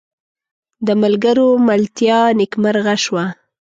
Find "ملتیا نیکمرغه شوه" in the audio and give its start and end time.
1.67-3.25